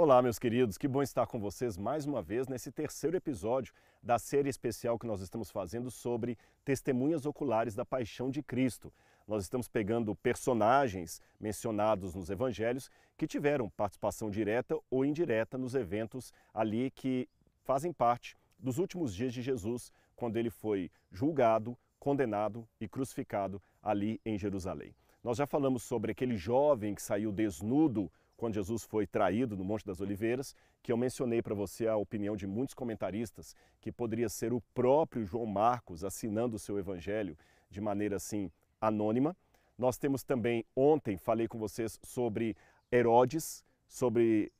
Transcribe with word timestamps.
Olá, 0.00 0.22
meus 0.22 0.38
queridos, 0.38 0.78
que 0.78 0.86
bom 0.86 1.02
estar 1.02 1.26
com 1.26 1.40
vocês 1.40 1.76
mais 1.76 2.06
uma 2.06 2.22
vez 2.22 2.46
nesse 2.46 2.70
terceiro 2.70 3.16
episódio 3.16 3.74
da 4.00 4.16
série 4.16 4.48
especial 4.48 4.96
que 4.96 5.08
nós 5.08 5.20
estamos 5.20 5.50
fazendo 5.50 5.90
sobre 5.90 6.38
testemunhas 6.64 7.26
oculares 7.26 7.74
da 7.74 7.84
paixão 7.84 8.30
de 8.30 8.40
Cristo. 8.40 8.92
Nós 9.26 9.42
estamos 9.42 9.66
pegando 9.66 10.14
personagens 10.14 11.20
mencionados 11.40 12.14
nos 12.14 12.30
evangelhos 12.30 12.88
que 13.16 13.26
tiveram 13.26 13.68
participação 13.70 14.30
direta 14.30 14.78
ou 14.88 15.04
indireta 15.04 15.58
nos 15.58 15.74
eventos 15.74 16.32
ali 16.54 16.92
que 16.92 17.28
fazem 17.64 17.92
parte 17.92 18.36
dos 18.56 18.78
últimos 18.78 19.12
dias 19.12 19.34
de 19.34 19.42
Jesus, 19.42 19.92
quando 20.14 20.36
ele 20.36 20.48
foi 20.48 20.92
julgado, 21.10 21.76
condenado 21.98 22.64
e 22.80 22.86
crucificado 22.86 23.60
ali 23.82 24.20
em 24.24 24.38
Jerusalém. 24.38 24.94
Nós 25.24 25.38
já 25.38 25.46
falamos 25.46 25.82
sobre 25.82 26.12
aquele 26.12 26.36
jovem 26.36 26.94
que 26.94 27.02
saiu 27.02 27.32
desnudo 27.32 28.08
quando 28.38 28.54
Jesus 28.54 28.84
foi 28.84 29.04
traído 29.04 29.56
no 29.56 29.64
Monte 29.64 29.84
das 29.84 30.00
Oliveiras, 30.00 30.54
que 30.80 30.92
eu 30.92 30.96
mencionei 30.96 31.42
para 31.42 31.56
você 31.56 31.88
a 31.88 31.96
opinião 31.96 32.36
de 32.36 32.46
muitos 32.46 32.72
comentaristas 32.72 33.54
que 33.80 33.90
poderia 33.90 34.28
ser 34.28 34.52
o 34.52 34.60
próprio 34.72 35.26
João 35.26 35.44
Marcos 35.44 36.04
assinando 36.04 36.54
o 36.54 36.58
seu 36.58 36.78
evangelho 36.78 37.36
de 37.68 37.80
maneira 37.80 38.14
assim 38.14 38.48
anônima. 38.80 39.36
Nós 39.76 39.98
temos 39.98 40.22
também, 40.22 40.64
ontem 40.74 41.16
falei 41.16 41.48
com 41.48 41.58
vocês 41.58 41.98
sobre 42.04 42.56
Herodes, 42.92 43.64
sobre 43.88 44.52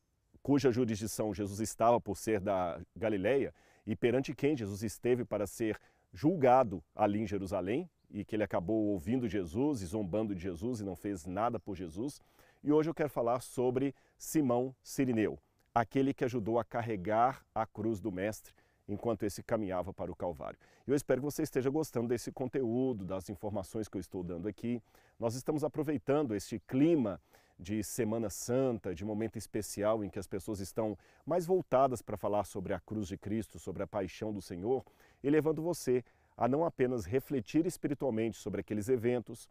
cuja 0.43 0.73
jurisdição 0.73 1.33
Jesus 1.33 1.61
estava 1.61 2.01
por 2.01 2.17
ser 2.17 2.41
da 2.41 2.81
Galileia 2.97 3.55
e 3.87 3.95
perante 3.95 4.35
quem 4.35 4.57
Jesus 4.57 4.83
esteve 4.83 5.25
para 5.25 5.47
ser 5.47 5.79
julgado 6.13 6.83
ali 6.97 7.21
em 7.21 7.27
Jerusalém 7.29 7.89
e 8.11 8.25
que 8.25 8.35
ele 8.35 8.43
acabou 8.43 8.89
ouvindo 8.89 9.29
Jesus 9.29 9.83
e 9.83 9.87
zombando 9.87 10.35
de 10.35 10.41
Jesus 10.41 10.81
e 10.81 10.85
não 10.85 10.97
fez 10.97 11.27
nada 11.27 11.61
por 11.61 11.77
Jesus. 11.77 12.21
E 12.63 12.73
hoje 12.73 12.91
eu 12.91 12.95
quero 12.95 13.09
falar 13.09 13.41
sobre 13.41 13.95
Simão 14.17 14.75
Sirineu, 14.83 15.39
aquele 15.73 16.13
que 16.13 16.25
ajudou 16.25 16.59
a 16.59 16.65
carregar 16.65 17.47
a 17.55 17.65
cruz 17.65 18.01
do 18.01 18.11
Mestre 18.11 18.53
enquanto 18.89 19.23
esse 19.23 19.45
caminhava 19.45 19.93
para 19.93 20.11
o 20.11 20.17
Calvário. 20.17 20.59
Eu 20.85 20.97
espero 20.97 21.21
que 21.21 21.25
você 21.25 21.43
esteja 21.43 21.71
gostando 21.71 22.09
desse 22.09 22.33
conteúdo, 22.33 23.05
das 23.05 23.29
informações 23.29 23.87
que 23.87 23.97
eu 23.97 24.01
estou 24.01 24.25
dando 24.25 24.49
aqui. 24.49 24.83
Nós 25.21 25.37
estamos 25.37 25.63
aproveitando 25.63 26.35
este 26.35 26.59
clima 26.59 27.21
de 27.57 27.85
Semana 27.85 28.29
Santa, 28.29 28.93
de 28.93 29.05
momento 29.05 29.37
especial 29.37 30.03
em 30.03 30.11
que 30.11 30.19
as 30.19 30.27
pessoas 30.27 30.59
estão 30.59 30.99
mais 31.25 31.47
voltadas 31.47 32.03
para 32.03 32.17
falar 32.17 32.45
sobre 32.45 32.75
a 32.75 32.81
cruz 32.81 33.07
de 33.07 33.17
Cristo, 33.17 33.61
sobre 33.61 33.85
a 33.85 33.87
paixão 33.87 34.33
do 34.33 34.43
Senhor, 34.43 34.85
e 35.23 35.31
levando 35.31 35.63
você 35.63 36.05
a 36.37 36.49
não 36.49 36.65
apenas 36.65 37.05
refletir 37.05 37.67
espiritualmente 37.67 38.37
sobre 38.37 38.63
aqueles 38.63 38.89
eventos, 38.89 39.49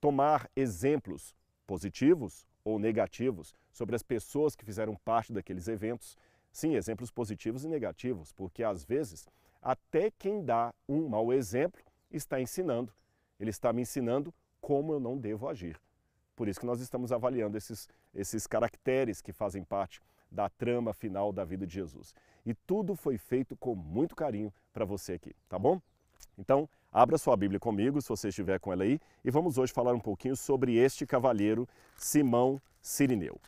tomar 0.00 0.48
exemplos 0.54 1.34
positivos 1.66 2.46
ou 2.64 2.78
negativos 2.78 3.54
sobre 3.72 3.96
as 3.96 4.02
pessoas 4.02 4.54
que 4.54 4.64
fizeram 4.64 4.96
parte 5.04 5.32
daqueles 5.32 5.68
eventos. 5.68 6.16
Sim, 6.52 6.74
exemplos 6.74 7.10
positivos 7.10 7.64
e 7.64 7.68
negativos, 7.68 8.32
porque 8.32 8.62
às 8.62 8.84
vezes 8.84 9.26
até 9.60 10.10
quem 10.10 10.44
dá 10.44 10.72
um 10.88 11.08
mau 11.08 11.32
exemplo 11.32 11.82
está 12.10 12.40
ensinando. 12.40 12.92
Ele 13.38 13.50
está 13.50 13.72
me 13.72 13.82
ensinando 13.82 14.32
como 14.60 14.92
eu 14.92 15.00
não 15.00 15.18
devo 15.18 15.48
agir. 15.48 15.78
Por 16.34 16.48
isso 16.48 16.60
que 16.60 16.66
nós 16.66 16.80
estamos 16.80 17.12
avaliando 17.12 17.56
esses, 17.56 17.88
esses 18.14 18.46
caracteres 18.46 19.20
que 19.20 19.32
fazem 19.32 19.64
parte 19.64 20.00
da 20.30 20.48
trama 20.48 20.92
final 20.92 21.32
da 21.32 21.44
vida 21.44 21.66
de 21.66 21.74
Jesus. 21.74 22.14
E 22.44 22.54
tudo 22.54 22.94
foi 22.94 23.18
feito 23.18 23.56
com 23.56 23.74
muito 23.74 24.14
carinho 24.14 24.52
para 24.72 24.84
você 24.84 25.14
aqui, 25.14 25.34
tá 25.48 25.58
bom? 25.58 25.80
Então, 26.38 26.68
abra 26.92 27.16
sua 27.16 27.36
Bíblia 27.36 27.58
comigo, 27.58 28.00
se 28.00 28.08
você 28.08 28.28
estiver 28.28 28.60
com 28.60 28.72
ela 28.72 28.84
aí, 28.84 29.00
e 29.24 29.30
vamos 29.30 29.56
hoje 29.56 29.72
falar 29.72 29.94
um 29.94 30.00
pouquinho 30.00 30.36
sobre 30.36 30.76
este 30.76 31.06
cavalheiro 31.06 31.68
Simão 31.96 32.60
Sirineu. 32.82 33.40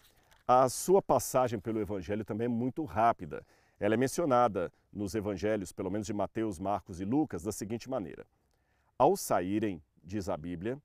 A 0.47 0.69
sua 0.69 1.03
passagem 1.03 1.61
pelo 1.61 1.81
Evangelho 1.81 2.25
também 2.25 2.47
é 2.47 2.49
muito 2.49 2.85
rápida. 2.85 3.45
Ela 3.79 3.95
é 3.95 3.97
mencionada 3.97 4.73
nos 4.91 5.15
Evangelhos, 5.15 5.73
pelo 5.73 5.91
menos 5.91 6.07
de 6.07 6.15
Mateus, 6.15 6.59
Marcos 6.59 7.01
e 7.01 7.05
Lucas, 7.05 7.43
da 7.43 7.53
seguinte 7.53 7.91
maneira: 7.91 8.27
Ao 8.99 9.15
saírem, 9.17 9.83
diz 10.03 10.31
a 10.31 10.37
Bíblia, 10.37 10.81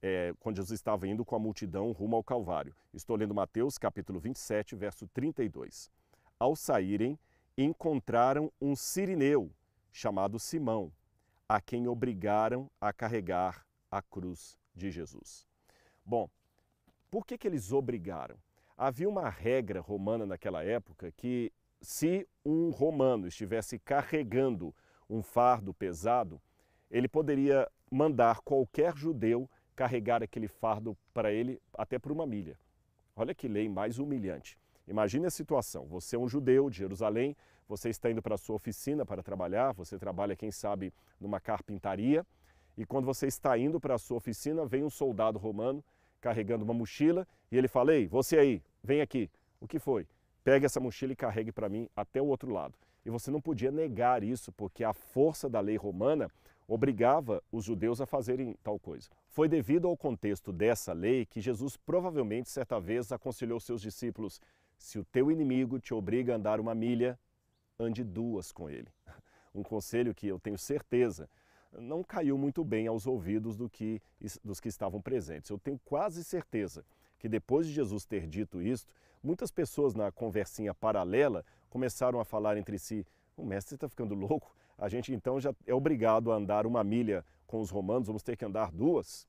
é, 0.00 0.32
quando 0.40 0.56
Jesus 0.56 0.78
estava 0.78 1.06
indo 1.06 1.24
com 1.24 1.36
a 1.36 1.38
multidão 1.38 1.92
rumo 1.92 2.16
ao 2.16 2.24
Calvário. 2.24 2.74
Estou 2.92 3.16
lendo 3.16 3.34
Mateus 3.34 3.76
capítulo 3.76 4.18
27, 4.18 4.74
verso 4.74 5.06
32. 5.08 5.90
Ao 6.38 6.56
saírem, 6.56 7.18
encontraram 7.56 8.50
um 8.60 8.74
sirineu 8.74 9.50
chamado 9.92 10.38
Simão, 10.38 10.90
a 11.48 11.60
quem 11.60 11.86
obrigaram 11.86 12.70
a 12.80 12.92
carregar 12.92 13.66
a 13.90 14.02
cruz 14.02 14.58
de 14.74 14.90
Jesus. 14.90 15.46
Bom, 16.04 16.28
por 17.10 17.24
que, 17.24 17.38
que 17.38 17.46
eles 17.46 17.72
obrigaram? 17.72 18.36
Havia 18.76 19.08
uma 19.08 19.28
regra 19.28 19.80
romana 19.80 20.26
naquela 20.26 20.64
época 20.64 21.12
que, 21.12 21.52
se 21.80 22.26
um 22.44 22.70
romano 22.70 23.28
estivesse 23.28 23.78
carregando 23.78 24.74
um 25.08 25.22
fardo 25.22 25.72
pesado, 25.72 26.40
ele 26.90 27.08
poderia 27.08 27.70
mandar 27.90 28.40
qualquer 28.40 28.96
judeu 28.96 29.48
carregar 29.76 30.22
aquele 30.22 30.48
fardo 30.48 30.96
para 31.12 31.32
ele 31.32 31.60
até 31.74 31.98
por 31.98 32.10
uma 32.10 32.26
milha. 32.26 32.58
Olha 33.14 33.34
que 33.34 33.46
lei 33.46 33.68
mais 33.68 33.98
humilhante. 33.98 34.58
Imagine 34.86 35.26
a 35.26 35.30
situação: 35.30 35.86
você 35.86 36.16
é 36.16 36.18
um 36.18 36.28
judeu 36.28 36.68
de 36.68 36.78
Jerusalém, 36.78 37.36
você 37.68 37.88
está 37.88 38.10
indo 38.10 38.22
para 38.22 38.34
a 38.34 38.38
sua 38.38 38.56
oficina 38.56 39.04
para 39.06 39.22
trabalhar, 39.22 39.72
você 39.72 39.98
trabalha, 39.98 40.36
quem 40.36 40.50
sabe, 40.50 40.92
numa 41.20 41.40
carpintaria, 41.40 42.26
e 42.76 42.84
quando 42.84 43.04
você 43.04 43.26
está 43.26 43.56
indo 43.56 43.80
para 43.80 43.94
a 43.94 43.98
sua 43.98 44.16
oficina, 44.16 44.66
vem 44.66 44.82
um 44.82 44.90
soldado 44.90 45.38
romano 45.38 45.82
carregando 46.20 46.64
uma 46.64 46.74
mochila 46.74 47.26
e 47.50 47.56
ele 47.56 47.68
fala: 47.68 47.94
Ei, 47.94 48.08
você 48.08 48.38
aí, 48.38 48.62
vem 48.82 49.00
aqui. 49.00 49.30
O 49.60 49.68
que 49.68 49.78
foi? 49.78 50.06
Pegue 50.42 50.66
essa 50.66 50.80
mochila 50.80 51.12
e 51.12 51.16
carregue 51.16 51.52
para 51.52 51.68
mim 51.68 51.88
até 51.94 52.20
o 52.20 52.26
outro 52.26 52.50
lado. 52.50 52.74
E 53.04 53.10
você 53.10 53.30
não 53.30 53.40
podia 53.40 53.70
negar 53.70 54.24
isso, 54.24 54.50
porque 54.52 54.82
a 54.82 54.92
força 54.92 55.48
da 55.48 55.60
lei 55.60 55.76
romana 55.76 56.30
obrigava 56.66 57.42
os 57.52 57.64
judeus 57.64 58.00
a 58.00 58.06
fazerem 58.06 58.56
tal 58.62 58.78
coisa. 58.78 59.08
Foi 59.28 59.48
devido 59.48 59.86
ao 59.86 59.96
contexto 59.96 60.52
dessa 60.52 60.92
lei 60.92 61.26
que 61.26 61.40
Jesus 61.40 61.76
provavelmente 61.76 62.48
certa 62.48 62.80
vez 62.80 63.12
aconselhou 63.12 63.60
seus 63.60 63.80
discípulos: 63.80 64.40
se 64.78 64.98
o 64.98 65.04
teu 65.04 65.30
inimigo 65.30 65.78
te 65.78 65.94
obriga 65.94 66.32
a 66.32 66.36
andar 66.36 66.58
uma 66.58 66.74
milha, 66.74 67.18
ande 67.78 68.04
duas 68.04 68.52
com 68.52 68.68
ele. 68.68 68.88
Um 69.54 69.62
conselho 69.62 70.12
que 70.12 70.26
eu 70.26 70.36
tenho 70.40 70.58
certeza 70.58 71.28
não 71.78 72.02
caiu 72.02 72.36
muito 72.36 72.64
bem 72.64 72.88
aos 72.88 73.06
ouvidos 73.06 73.56
do 73.56 73.68
que, 73.68 74.02
dos 74.42 74.58
que 74.58 74.68
estavam 74.68 75.00
presentes. 75.00 75.48
Eu 75.48 75.58
tenho 75.58 75.78
quase 75.84 76.24
certeza 76.24 76.84
que 77.20 77.28
depois 77.28 77.66
de 77.66 77.72
Jesus 77.72 78.04
ter 78.04 78.26
dito 78.26 78.60
isto, 78.60 78.92
muitas 79.22 79.50
pessoas 79.50 79.94
na 79.94 80.10
conversinha 80.10 80.74
paralela 80.74 81.44
começaram 81.70 82.20
a 82.20 82.24
falar 82.24 82.56
entre 82.56 82.78
si: 82.78 83.06
o 83.36 83.44
mestre 83.44 83.76
está 83.76 83.88
ficando 83.88 84.14
louco, 84.14 84.54
a 84.76 84.88
gente 84.88 85.12
então 85.12 85.40
já 85.40 85.54
é 85.66 85.74
obrigado 85.74 86.32
a 86.32 86.36
andar 86.36 86.66
uma 86.66 86.84
milha 86.84 87.24
com 87.46 87.60
os 87.60 87.70
romanos, 87.70 88.08
vamos 88.08 88.22
ter 88.22 88.36
que 88.36 88.44
andar 88.44 88.70
duas? 88.70 89.26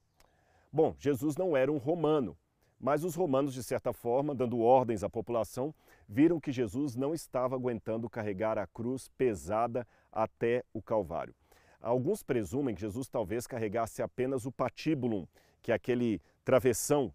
Bom, 0.71 0.95
Jesus 0.99 1.37
não 1.37 1.55
era 1.55 1.71
um 1.71 1.77
romano, 1.77 2.37
mas 2.85 3.03
os 3.03 3.15
romanos, 3.15 3.55
de 3.55 3.63
certa 3.63 3.91
forma, 3.91 4.35
dando 4.35 4.59
ordens 4.59 5.03
à 5.03 5.09
população, 5.09 5.73
viram 6.07 6.39
que 6.39 6.51
Jesus 6.51 6.95
não 6.95 7.15
estava 7.15 7.55
aguentando 7.55 8.07
carregar 8.07 8.59
a 8.59 8.67
cruz 8.67 9.09
pesada 9.17 9.87
até 10.11 10.63
o 10.71 10.83
Calvário. 10.83 11.33
Alguns 11.81 12.21
presumem 12.21 12.75
que 12.75 12.81
Jesus 12.81 13.09
talvez 13.09 13.47
carregasse 13.47 14.03
apenas 14.03 14.45
o 14.45 14.51
patíbulum, 14.51 15.25
que 15.63 15.71
é 15.71 15.75
aquele 15.75 16.21
travessão 16.43 17.11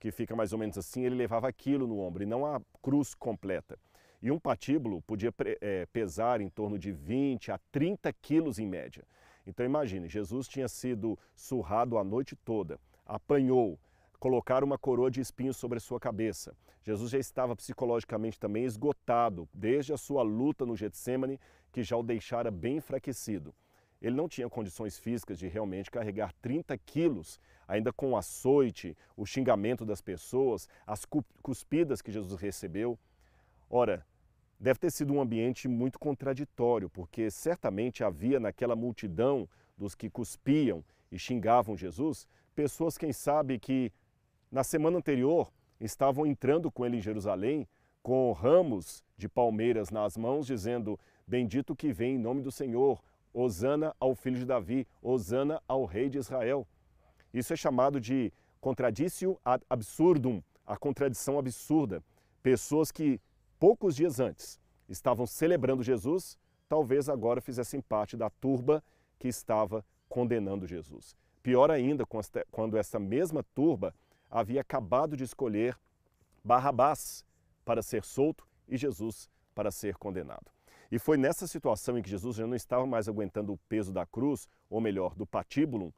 que 0.00 0.10
fica 0.10 0.34
mais 0.34 0.52
ou 0.52 0.58
menos 0.58 0.76
assim, 0.76 1.04
ele 1.04 1.14
levava 1.14 1.46
aquilo 1.46 1.86
no 1.86 2.00
ombro 2.00 2.24
e 2.24 2.26
não 2.26 2.44
a 2.44 2.60
cruz 2.82 3.14
completa. 3.14 3.78
E 4.20 4.32
um 4.32 4.40
patíbulo 4.40 5.00
podia 5.02 5.32
é, 5.60 5.86
pesar 5.86 6.40
em 6.40 6.48
torno 6.48 6.76
de 6.76 6.90
20 6.90 7.52
a 7.52 7.60
30 7.70 8.12
quilos 8.14 8.58
em 8.58 8.66
média. 8.66 9.04
Então 9.46 9.64
imagine, 9.64 10.08
Jesus 10.08 10.48
tinha 10.48 10.66
sido 10.66 11.16
surrado 11.32 11.96
a 11.96 12.02
noite 12.02 12.34
toda, 12.34 12.76
apanhou, 13.06 13.78
colocaram 14.18 14.66
uma 14.66 14.78
coroa 14.78 15.10
de 15.10 15.20
espinhos 15.20 15.56
sobre 15.56 15.78
a 15.78 15.80
sua 15.80 16.00
cabeça. 16.00 16.56
Jesus 16.82 17.10
já 17.10 17.18
estava 17.18 17.56
psicologicamente 17.56 18.38
também 18.38 18.64
esgotado, 18.64 19.48
desde 19.52 19.92
a 19.92 19.96
sua 19.96 20.22
luta 20.22 20.64
no 20.64 20.76
Getsemane, 20.76 21.40
que 21.72 21.82
já 21.82 21.96
o 21.96 22.02
deixara 22.02 22.50
bem 22.50 22.76
enfraquecido. 22.76 23.54
Ele 24.00 24.14
não 24.14 24.28
tinha 24.28 24.48
condições 24.48 24.98
físicas 24.98 25.38
de 25.38 25.48
realmente 25.48 25.90
carregar 25.90 26.32
30 26.40 26.76
quilos, 26.78 27.40
ainda 27.66 27.92
com 27.92 28.12
o 28.12 28.16
açoite, 28.16 28.96
o 29.16 29.26
xingamento 29.26 29.84
das 29.84 30.00
pessoas, 30.00 30.68
as 30.86 31.04
cuspidas 31.42 32.02
que 32.02 32.12
Jesus 32.12 32.40
recebeu. 32.40 32.98
Ora, 33.68 34.06
deve 34.60 34.78
ter 34.78 34.90
sido 34.90 35.12
um 35.12 35.20
ambiente 35.20 35.66
muito 35.66 35.98
contraditório, 35.98 36.88
porque 36.90 37.30
certamente 37.30 38.04
havia 38.04 38.38
naquela 38.38 38.76
multidão 38.76 39.48
dos 39.76 39.94
que 39.94 40.08
cuspiam 40.08 40.84
e 41.10 41.18
xingavam 41.18 41.76
Jesus, 41.76 42.26
pessoas, 42.54 42.96
quem 42.96 43.12
sabe, 43.12 43.58
que 43.58 43.92
na 44.50 44.64
semana 44.64 44.98
anterior, 44.98 45.52
estavam 45.80 46.26
entrando 46.26 46.70
com 46.70 46.84
ele 46.84 46.98
em 46.98 47.02
Jerusalém 47.02 47.68
com 48.02 48.30
ramos 48.32 49.02
de 49.16 49.28
palmeiras 49.28 49.90
nas 49.90 50.16
mãos, 50.16 50.46
dizendo: 50.46 50.98
Bendito 51.26 51.74
que 51.74 51.92
vem 51.92 52.14
em 52.14 52.18
nome 52.18 52.40
do 52.40 52.52
Senhor, 52.52 53.02
Hosana 53.34 53.94
ao 53.98 54.14
filho 54.14 54.38
de 54.38 54.46
Davi, 54.46 54.86
Hosana 55.02 55.60
ao 55.66 55.84
rei 55.84 56.08
de 56.08 56.18
Israel. 56.18 56.66
Isso 57.34 57.52
é 57.52 57.56
chamado 57.56 58.00
de 58.00 58.32
contradício 58.60 59.38
ad 59.44 59.64
absurdum, 59.68 60.40
a 60.64 60.76
contradição 60.76 61.38
absurda. 61.38 62.02
pessoas 62.42 62.92
que 62.92 63.20
poucos 63.58 63.96
dias 63.96 64.20
antes 64.20 64.60
estavam 64.88 65.26
celebrando 65.26 65.82
Jesus, 65.82 66.38
talvez 66.68 67.08
agora 67.08 67.40
fizessem 67.40 67.80
parte 67.80 68.16
da 68.16 68.30
turba 68.30 68.82
que 69.18 69.26
estava 69.26 69.84
condenando 70.08 70.66
Jesus. 70.66 71.16
Pior 71.42 71.70
ainda, 71.70 72.04
quando 72.50 72.76
essa 72.76 72.98
mesma 72.98 73.42
turba 73.54 73.92
havia 74.30 74.60
acabado 74.60 75.16
de 75.16 75.24
escolher 75.24 75.78
Barrabás 76.44 77.24
para 77.64 77.82
ser 77.82 78.04
solto 78.04 78.46
e 78.68 78.76
Jesus 78.76 79.28
para 79.54 79.70
ser 79.70 79.96
condenado. 79.96 80.50
E 80.90 80.98
foi 80.98 81.16
nessa 81.16 81.46
situação 81.46 81.98
em 81.98 82.02
que 82.02 82.10
Jesus 82.10 82.36
já 82.36 82.46
não 82.46 82.54
estava 82.54 82.86
mais 82.86 83.08
aguentando 83.08 83.52
o 83.52 83.58
peso 83.68 83.92
da 83.92 84.06
cruz, 84.06 84.48
ou 84.70 84.80
melhor, 84.80 85.14
do 85.14 85.26
patíbulo, 85.26 85.92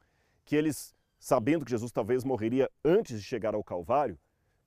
que 0.44 0.56
eles, 0.56 0.94
sabendo 1.18 1.64
que 1.64 1.70
Jesus 1.70 1.92
talvez 1.92 2.24
morreria 2.24 2.70
antes 2.82 3.20
de 3.20 3.26
chegar 3.26 3.54
ao 3.54 3.62
Calvário, 3.62 4.18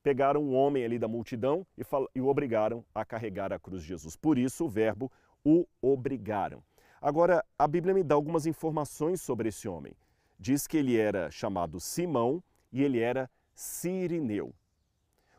pegaram 0.03 0.43
um 0.43 0.53
homem 0.53 0.83
ali 0.83 0.99
da 0.99 1.07
multidão 1.07 1.65
e, 1.77 1.81
e 2.15 2.21
o 2.21 2.27
obrigaram 2.27 2.85
a 2.93 3.03
carregar 3.03 3.51
a 3.51 3.59
cruz 3.59 3.81
de 3.81 3.87
Jesus. 3.87 4.15
Por 4.15 4.37
isso 4.37 4.65
o 4.65 4.69
verbo 4.69 5.11
o 5.43 5.65
obrigaram. 5.81 6.63
Agora, 7.01 7.43
a 7.57 7.67
Bíblia 7.67 7.95
me 7.95 8.03
dá 8.03 8.13
algumas 8.13 8.45
informações 8.45 9.21
sobre 9.21 9.49
esse 9.49 9.67
homem. 9.67 9.95
Diz 10.39 10.67
que 10.67 10.77
ele 10.77 10.97
era 10.97 11.31
chamado 11.31 11.79
Simão 11.79 12.43
e 12.71 12.83
ele 12.83 12.99
era 12.99 13.29
sirineu. 13.61 14.53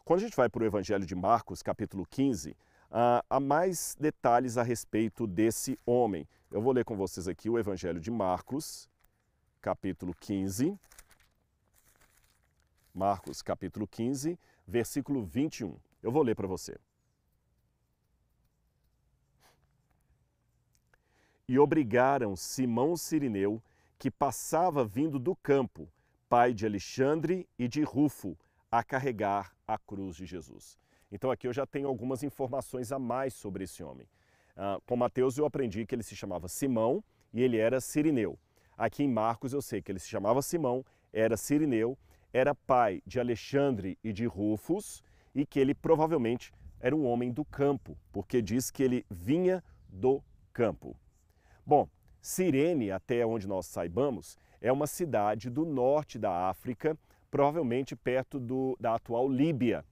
Quando 0.05 0.21
a 0.21 0.23
gente 0.23 0.37
vai 0.37 0.49
para 0.49 0.63
o 0.63 0.67
Evangelho 0.67 1.05
de 1.05 1.15
Marcos, 1.15 1.61
capítulo 1.61 2.07
15, 2.07 2.57
ah, 2.89 3.25
há 3.29 3.41
mais 3.41 3.97
detalhes 3.99 4.57
a 4.57 4.63
respeito 4.63 5.27
desse 5.27 5.77
homem. 5.85 6.27
Eu 6.51 6.63
vou 6.63 6.73
ler 6.73 6.85
com 6.85 6.97
vocês 6.97 7.27
aqui 7.27 7.51
o 7.51 7.59
Evangelho 7.59 8.01
de 8.01 8.11
Marcos, 8.11 8.89
capítulo 9.61 10.15
15. 10.15 10.79
Marcos, 12.95 13.43
capítulo 13.43 13.89
15, 13.89 14.39
versículo 14.67 15.25
21. 15.25 15.77
Eu 16.01 16.13
vou 16.13 16.23
ler 16.23 16.37
para 16.37 16.47
você. 16.47 16.79
E 21.49 21.59
obrigaram 21.59 22.37
Simão 22.37 22.97
Sirineu, 22.97 23.61
que 23.99 24.11
passava 24.11 24.85
vindo 24.85 25.19
do 25.19 25.35
campo, 25.35 25.89
pai 26.33 26.55
de 26.55 26.65
Alexandre 26.65 27.47
e 27.59 27.69
de 27.69 27.83
Rufo, 27.83 28.39
a 28.71 28.83
carregar 28.83 29.55
a 29.69 29.77
cruz 29.77 30.17
de 30.17 30.25
Jesus. 30.25 30.79
Então 31.11 31.31
aqui 31.31 31.47
eu 31.47 31.53
já 31.53 31.67
tenho 31.67 31.87
algumas 31.87 32.23
informações 32.23 32.91
a 32.91 32.99
mais 32.99 33.35
sobre 33.35 33.65
esse 33.65 33.83
homem. 33.83 34.09
Uh, 34.57 34.81
com 34.87 34.97
Mateus 34.97 35.37
eu 35.37 35.45
aprendi 35.45 35.85
que 35.85 35.95
ele 35.95 36.03
se 36.03 36.17
chamava 36.17 36.49
Simão 36.49 37.05
e 37.35 37.43
ele 37.43 37.59
era 37.59 37.83
sirineu. 37.83 38.39
Aqui 38.79 39.03
em 39.03 39.11
Marcos 39.11 39.53
eu 39.53 39.61
sei 39.61 39.83
que 39.83 39.93
ele 39.93 39.99
se 39.99 40.09
chamava 40.09 40.41
Simão, 40.41 40.83
era 41.13 41.37
sirineu, 41.37 41.99
era 42.33 42.55
pai 42.55 43.03
de 43.07 43.21
Alexandre 43.21 43.99
e 44.03 44.11
de 44.11 44.25
Rufus 44.25 45.05
e 45.35 45.45
que 45.45 45.61
ele 45.61 45.75
provavelmente 45.75 46.51
era 46.81 46.97
um 46.97 47.05
homem 47.05 47.31
do 47.31 47.45
campo, 47.45 47.95
porque 48.11 48.41
diz 48.41 48.71
que 48.71 48.83
ele 48.83 49.05
vinha 49.11 49.63
do 49.87 50.25
campo. 50.51 50.97
Bom, 51.67 51.87
Cirene, 52.23 52.91
até 52.91 53.27
onde 53.27 53.47
nós 53.47 53.67
saibamos, 53.67 54.39
é 54.63 54.71
uma 54.71 54.87
cidade 54.87 55.51
do 55.51 55.67
norte 55.67 56.19
da 56.19 56.49
África, 56.49 56.97
provavelmente 57.31 57.97
perto 57.97 58.39
do, 58.39 58.77
da 58.81 58.95
atual 58.95 59.29
Líbia. 59.29 59.85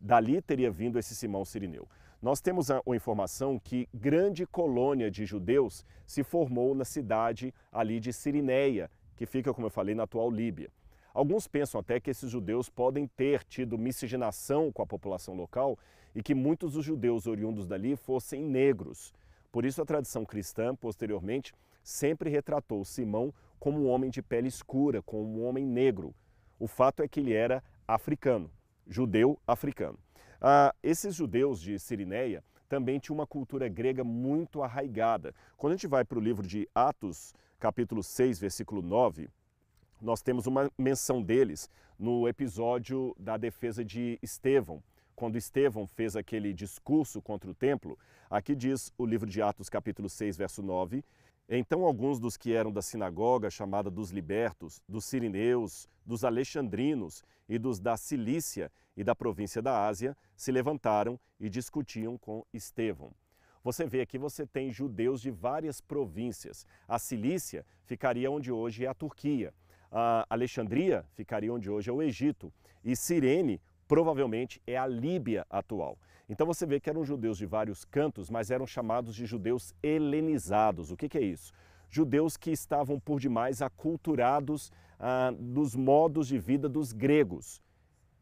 Dali 0.00 0.40
teria 0.40 0.70
vindo 0.70 0.98
esse 0.98 1.14
Simão 1.14 1.44
Sirineu. 1.44 1.88
Nós 2.22 2.40
temos 2.40 2.70
a, 2.70 2.78
a, 2.78 2.94
informação 2.94 3.58
que 3.58 3.88
grande 3.92 4.46
colônia 4.46 5.10
de 5.10 5.26
judeus 5.26 5.84
se 6.06 6.22
formou 6.22 6.72
na 6.72 6.84
cidade 6.84 7.52
ali 7.72 7.98
de 7.98 8.12
Sirineia, 8.12 8.88
que 9.16 9.26
fica, 9.26 9.52
como 9.52 9.66
eu 9.66 9.70
falei, 9.70 9.92
na 9.92 10.04
atual 10.04 10.30
Líbia. 10.30 10.70
Alguns 11.12 11.48
pensam 11.48 11.80
até 11.80 11.98
que 11.98 12.10
esses 12.10 12.30
judeus 12.30 12.68
podem 12.68 13.08
ter 13.08 13.42
tido 13.42 13.76
miscigenação 13.76 14.70
com 14.70 14.82
a 14.82 14.86
população 14.86 15.34
local 15.34 15.76
e 16.14 16.22
que 16.22 16.34
muitos 16.34 16.74
dos 16.74 16.84
judeus 16.84 17.26
oriundos 17.26 17.66
dali 17.66 17.96
fossem 17.96 18.40
negros. 18.40 19.12
Por 19.50 19.64
isso 19.64 19.82
a 19.82 19.84
tradição 19.84 20.24
cristã, 20.24 20.76
posteriormente, 20.76 21.52
sempre 21.82 22.30
retratou 22.30 22.84
Simão 22.84 23.34
como 23.62 23.78
um 23.78 23.88
homem 23.88 24.10
de 24.10 24.20
pele 24.20 24.48
escura, 24.48 25.00
como 25.00 25.22
um 25.22 25.46
homem 25.46 25.64
negro, 25.64 26.12
o 26.58 26.66
fato 26.66 27.00
é 27.00 27.06
que 27.06 27.20
ele 27.20 27.32
era 27.32 27.62
africano, 27.86 28.50
judeu 28.88 29.38
africano. 29.46 29.96
Ah, 30.40 30.74
esses 30.82 31.14
judeus 31.14 31.60
de 31.60 31.78
Sirineia 31.78 32.42
também 32.68 32.98
tinham 32.98 33.14
uma 33.14 33.24
cultura 33.24 33.68
grega 33.68 34.02
muito 34.02 34.64
arraigada. 34.64 35.32
Quando 35.56 35.74
a 35.74 35.76
gente 35.76 35.86
vai 35.86 36.04
para 36.04 36.18
o 36.18 36.20
livro 36.20 36.44
de 36.44 36.68
Atos, 36.74 37.32
capítulo 37.60 38.02
6, 38.02 38.40
versículo 38.40 38.82
9, 38.82 39.28
nós 40.00 40.22
temos 40.22 40.48
uma 40.48 40.68
menção 40.76 41.22
deles 41.22 41.70
no 41.96 42.26
episódio 42.26 43.14
da 43.16 43.36
defesa 43.36 43.84
de 43.84 44.18
Estevão. 44.20 44.82
Quando 45.14 45.38
Estevão 45.38 45.86
fez 45.86 46.16
aquele 46.16 46.52
discurso 46.52 47.22
contra 47.22 47.48
o 47.48 47.54
templo, 47.54 47.96
aqui 48.28 48.56
diz 48.56 48.92
o 48.98 49.06
livro 49.06 49.30
de 49.30 49.40
Atos, 49.40 49.68
capítulo 49.68 50.08
6, 50.08 50.36
verso 50.36 50.64
9, 50.64 51.04
então 51.48 51.84
alguns 51.84 52.18
dos 52.18 52.36
que 52.36 52.52
eram 52.52 52.72
da 52.72 52.80
sinagoga 52.80 53.50
chamada 53.50 53.90
dos 53.90 54.10
libertos, 54.10 54.80
dos 54.88 55.04
sirineus, 55.04 55.88
dos 56.04 56.24
alexandrinos 56.24 57.22
e 57.48 57.58
dos 57.58 57.78
da 57.78 57.96
Cilícia 57.96 58.70
e 58.96 59.04
da 59.04 59.14
província 59.14 59.60
da 59.60 59.86
Ásia 59.86 60.16
se 60.36 60.52
levantaram 60.52 61.18
e 61.38 61.48
discutiam 61.48 62.16
com 62.16 62.44
Estevão. 62.52 63.12
Você 63.64 63.86
vê 63.86 64.00
aqui, 64.00 64.18
você 64.18 64.46
tem 64.46 64.72
judeus 64.72 65.20
de 65.20 65.30
várias 65.30 65.80
províncias. 65.80 66.66
A 66.88 66.98
Cilícia 66.98 67.64
ficaria 67.84 68.30
onde 68.30 68.50
hoje 68.50 68.84
é 68.84 68.88
a 68.88 68.94
Turquia. 68.94 69.54
A 69.90 70.26
Alexandria 70.28 71.04
ficaria 71.12 71.52
onde 71.52 71.70
hoje 71.70 71.88
é 71.88 71.92
o 71.92 72.02
Egito. 72.02 72.52
E 72.82 72.96
Cirene 72.96 73.60
provavelmente 73.92 74.58
é 74.66 74.74
a 74.74 74.86
Líbia 74.86 75.44
atual. 75.50 75.98
Então 76.26 76.46
você 76.46 76.64
vê 76.64 76.80
que 76.80 76.88
eram 76.88 77.04
judeus 77.04 77.36
de 77.36 77.44
vários 77.44 77.84
cantos, 77.84 78.30
mas 78.30 78.50
eram 78.50 78.66
chamados 78.66 79.14
de 79.14 79.26
judeus 79.26 79.74
helenizados. 79.82 80.90
O 80.90 80.96
que, 80.96 81.10
que 81.10 81.18
é 81.18 81.20
isso? 81.20 81.52
Judeus 81.90 82.38
que 82.38 82.50
estavam 82.50 82.98
por 82.98 83.20
demais 83.20 83.60
aculturados 83.60 84.72
ah, 84.98 85.30
dos 85.38 85.76
modos 85.76 86.26
de 86.26 86.38
vida 86.38 86.70
dos 86.70 86.90
gregos. 86.94 87.60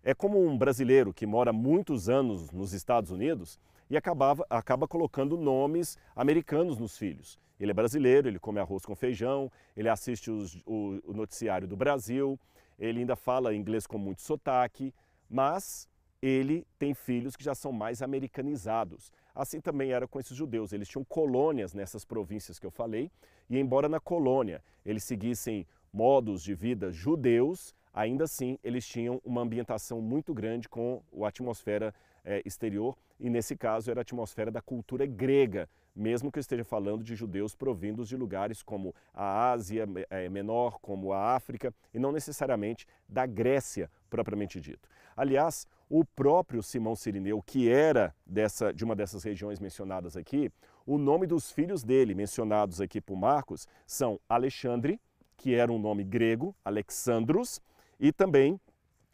É 0.02 0.12
como 0.12 0.44
um 0.44 0.58
brasileiro 0.58 1.14
que 1.14 1.24
mora 1.24 1.52
muitos 1.52 2.08
anos 2.08 2.50
nos 2.50 2.72
Estados 2.72 3.12
Unidos 3.12 3.56
e 3.88 3.96
acabava, 3.96 4.44
acaba 4.50 4.88
colocando 4.88 5.38
nomes 5.38 5.96
americanos 6.16 6.78
nos 6.78 6.98
filhos. 6.98 7.38
Ele 7.60 7.70
é 7.70 7.74
brasileiro, 7.74 8.26
ele 8.26 8.40
come 8.40 8.58
arroz 8.58 8.84
com 8.84 8.96
feijão, 8.96 9.48
ele 9.76 9.88
assiste 9.88 10.32
os, 10.32 10.56
o, 10.66 10.98
o 11.04 11.12
noticiário 11.12 11.68
do 11.68 11.76
Brasil, 11.76 12.36
ele 12.76 12.98
ainda 12.98 13.14
fala 13.14 13.54
inglês 13.54 13.86
com 13.86 13.98
muito 13.98 14.22
sotaque, 14.22 14.92
mas 15.30 15.88
ele 16.20 16.66
tem 16.78 16.92
filhos 16.92 17.36
que 17.36 17.44
já 17.44 17.54
são 17.54 17.72
mais 17.72 18.02
americanizados. 18.02 19.12
Assim 19.34 19.60
também 19.60 19.92
era 19.92 20.06
com 20.06 20.20
esses 20.20 20.36
judeus. 20.36 20.72
Eles 20.72 20.88
tinham 20.88 21.04
colônias 21.04 21.72
nessas 21.72 22.04
províncias 22.04 22.58
que 22.58 22.66
eu 22.66 22.70
falei, 22.70 23.10
e 23.48 23.58
embora 23.58 23.88
na 23.88 24.00
colônia 24.00 24.62
eles 24.84 25.04
seguissem 25.04 25.66
modos 25.92 26.42
de 26.42 26.54
vida 26.54 26.92
judeus, 26.92 27.74
ainda 27.92 28.24
assim 28.24 28.58
eles 28.62 28.86
tinham 28.86 29.20
uma 29.24 29.40
ambientação 29.40 30.00
muito 30.00 30.34
grande 30.34 30.68
com 30.68 31.02
a 31.22 31.28
atmosfera 31.28 31.94
é, 32.24 32.42
exterior, 32.44 32.96
e 33.18 33.30
nesse 33.30 33.56
caso 33.56 33.90
era 33.90 34.00
a 34.00 34.02
atmosfera 34.02 34.50
da 34.50 34.60
cultura 34.60 35.06
grega, 35.06 35.68
mesmo 35.94 36.30
que 36.30 36.38
eu 36.38 36.40
esteja 36.40 36.64
falando 36.64 37.02
de 37.02 37.14
judeus 37.16 37.54
provindos 37.54 38.08
de 38.08 38.16
lugares 38.16 38.62
como 38.62 38.94
a 39.12 39.50
Ásia 39.50 39.86
é, 40.08 40.28
Menor, 40.28 40.78
como 40.80 41.12
a 41.12 41.34
África, 41.34 41.74
e 41.92 41.98
não 41.98 42.12
necessariamente 42.12 42.86
da 43.08 43.26
Grécia 43.26 43.90
propriamente 44.10 44.60
dito. 44.60 44.88
Aliás, 45.16 45.66
o 45.88 46.04
próprio 46.04 46.62
Simão 46.62 46.94
Sirineu, 46.94 47.40
que 47.42 47.70
era 47.70 48.14
dessa, 48.26 48.72
de 48.72 48.84
uma 48.84 48.94
dessas 48.94 49.22
regiões 49.22 49.58
mencionadas 49.58 50.16
aqui, 50.16 50.52
o 50.84 50.98
nome 50.98 51.26
dos 51.26 51.50
filhos 51.50 51.82
dele, 51.82 52.14
mencionados 52.14 52.80
aqui 52.80 53.00
por 53.00 53.16
Marcos, 53.16 53.66
são 53.86 54.20
Alexandre, 54.28 55.00
que 55.36 55.54
era 55.54 55.72
um 55.72 55.78
nome 55.78 56.04
grego, 56.04 56.54
Alexandros, 56.64 57.60
e 57.98 58.12
também 58.12 58.60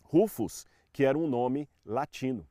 Rufus, 0.02 0.66
que 0.92 1.04
era 1.04 1.16
um 1.16 1.28
nome 1.28 1.68
latino. 1.84 2.46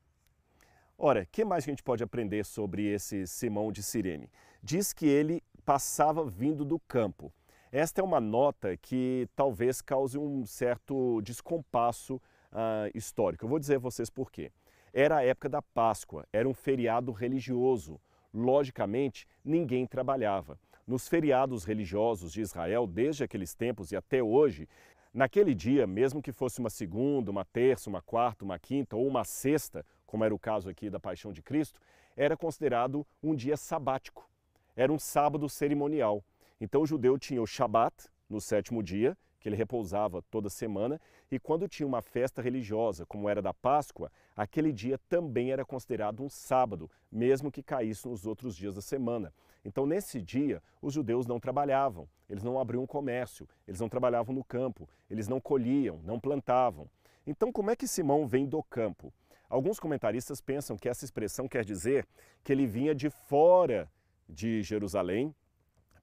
Ora, 0.97 1.25
que 1.25 1.43
mais 1.43 1.65
a 1.65 1.67
gente 1.67 1.83
pode 1.83 2.03
aprender 2.03 2.45
sobre 2.45 2.85
esse 2.85 3.27
Simão 3.27 3.71
de 3.71 3.83
Cirene? 3.83 4.29
Diz 4.63 4.93
que 4.93 5.05
ele 5.05 5.43
passava 5.65 6.25
vindo 6.25 6.63
do 6.63 6.79
campo. 6.79 7.33
Esta 7.71 7.99
é 7.99 8.03
uma 8.03 8.21
nota 8.21 8.77
que 8.77 9.27
talvez 9.35 9.81
cause 9.81 10.17
um 10.17 10.45
certo 10.45 11.21
descompasso 11.21 12.21
uh, 12.55 12.89
histórico. 12.95 13.45
Eu 13.45 13.49
vou 13.49 13.59
dizer 13.59 13.75
a 13.75 13.79
vocês 13.79 14.09
por 14.09 14.31
quê. 14.31 14.51
Era 14.93 15.17
a 15.17 15.23
época 15.23 15.49
da 15.49 15.61
Páscoa, 15.61 16.25
era 16.31 16.47
um 16.47 16.53
feriado 16.53 17.11
religioso. 17.11 17.99
Logicamente, 18.33 19.27
ninguém 19.43 19.85
trabalhava. 19.85 20.57
Nos 20.87 21.07
feriados 21.07 21.65
religiosos 21.65 22.31
de 22.31 22.41
Israel, 22.41 22.87
desde 22.87 23.23
aqueles 23.23 23.53
tempos 23.53 23.91
e 23.91 23.95
até 23.95 24.23
hoje, 24.23 24.69
naquele 25.13 25.53
dia, 25.53 25.85
mesmo 25.85 26.21
que 26.21 26.31
fosse 26.31 26.59
uma 26.59 26.69
segunda, 26.69 27.29
uma 27.29 27.43
terça, 27.43 27.89
uma 27.89 28.01
quarta, 28.01 28.45
uma 28.45 28.57
quinta 28.57 28.95
ou 28.95 29.07
uma 29.07 29.23
sexta, 29.23 29.85
como 30.05 30.23
era 30.23 30.33
o 30.33 30.39
caso 30.39 30.69
aqui 30.69 30.89
da 30.89 30.99
Paixão 30.99 31.33
de 31.33 31.41
Cristo, 31.41 31.79
era 32.15 32.37
considerado 32.37 33.05
um 33.21 33.35
dia 33.35 33.57
sabático. 33.57 34.29
Era 34.75 34.91
um 34.91 34.99
sábado 34.99 35.49
cerimonial. 35.49 36.23
Então 36.59 36.81
o 36.81 36.85
judeu 36.85 37.17
tinha 37.17 37.41
o 37.41 37.47
Shabat, 37.47 38.07
no 38.29 38.39
sétimo 38.39 38.81
dia, 38.81 39.17
que 39.45 39.49
ele 39.49 39.55
repousava 39.55 40.23
toda 40.23 40.49
semana, 40.49 40.99
e 41.29 41.37
quando 41.37 41.67
tinha 41.67 41.85
uma 41.85 42.01
festa 42.01 42.41
religiosa, 42.41 43.05
como 43.05 43.29
era 43.29 43.43
da 43.43 43.53
Páscoa, 43.53 44.11
aquele 44.35 44.73
dia 44.73 44.97
também 45.07 45.51
era 45.51 45.63
considerado 45.63 46.23
um 46.23 46.27
sábado, 46.27 46.89
mesmo 47.11 47.51
que 47.51 47.61
caísse 47.61 48.07
nos 48.07 48.25
outros 48.25 48.55
dias 48.55 48.73
da 48.73 48.81
semana. 48.81 49.31
Então, 49.63 49.85
nesse 49.85 50.19
dia, 50.19 50.63
os 50.81 50.95
judeus 50.95 51.27
não 51.27 51.39
trabalhavam, 51.39 52.09
eles 52.27 52.41
não 52.41 52.59
abriam 52.59 52.87
comércio, 52.87 53.47
eles 53.67 53.79
não 53.79 53.87
trabalhavam 53.87 54.33
no 54.33 54.43
campo, 54.43 54.89
eles 55.11 55.27
não 55.27 55.39
colhiam, 55.39 55.99
não 56.03 56.19
plantavam. 56.19 56.89
Então, 57.27 57.51
como 57.51 57.69
é 57.69 57.75
que 57.75 57.87
Simão 57.87 58.25
vem 58.25 58.47
do 58.47 58.63
campo? 58.63 59.13
Alguns 59.47 59.79
comentaristas 59.79 60.41
pensam 60.41 60.75
que 60.75 60.89
essa 60.89 61.05
expressão 61.05 61.47
quer 61.47 61.63
dizer 61.63 62.07
que 62.43 62.51
ele 62.51 62.65
vinha 62.65 62.95
de 62.95 63.11
fora 63.11 63.87
de 64.27 64.63
Jerusalém 64.63 65.35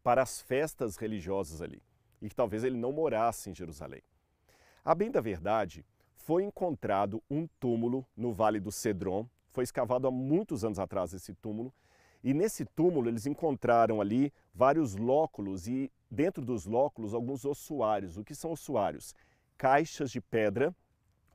para 0.00 0.22
as 0.22 0.40
festas 0.40 0.96
religiosas 0.96 1.60
ali 1.60 1.82
e 2.22 2.28
que 2.28 2.34
talvez 2.34 2.64
ele 2.64 2.78
não 2.78 2.92
morasse 2.92 3.50
em 3.50 3.54
Jerusalém. 3.54 4.00
A 4.84 4.94
bem 4.94 5.10
da 5.10 5.20
verdade, 5.20 5.84
foi 6.16 6.44
encontrado 6.44 7.22
um 7.28 7.46
túmulo 7.58 8.06
no 8.16 8.32
Vale 8.32 8.60
do 8.60 8.70
Cedron, 8.70 9.28
foi 9.50 9.64
escavado 9.64 10.06
há 10.06 10.10
muitos 10.10 10.64
anos 10.64 10.78
atrás 10.78 11.12
esse 11.12 11.34
túmulo, 11.34 11.74
e 12.22 12.32
nesse 12.32 12.64
túmulo 12.64 13.08
eles 13.08 13.26
encontraram 13.26 14.00
ali 14.00 14.32
vários 14.54 14.94
lóculos 14.94 15.66
e 15.66 15.90
dentro 16.08 16.44
dos 16.44 16.64
lóculos 16.64 17.12
alguns 17.12 17.44
ossuários. 17.44 18.16
O 18.16 18.24
que 18.24 18.34
são 18.34 18.52
ossuários? 18.52 19.14
Caixas 19.58 20.10
de 20.10 20.20
pedra 20.20 20.74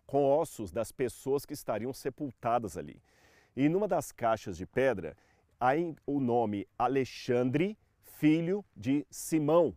com 0.06 0.26
ossos 0.26 0.72
das 0.72 0.92
pessoas 0.92 1.46
que 1.46 1.54
estariam 1.54 1.92
sepultadas 1.92 2.78
ali. 2.78 3.02
E 3.56 3.68
numa 3.68 3.88
das 3.88 4.14
caixas 4.14 4.56
de 4.56 4.66
pedra 4.66 5.18
há 5.60 5.72
o 6.06 6.22
nome 6.22 6.66
Alexandre, 6.78 7.78
filho 8.04 8.64
de 8.76 9.06
Simão. 9.10 9.76